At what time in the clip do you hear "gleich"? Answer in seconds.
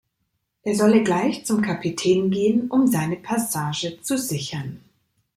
1.03-1.45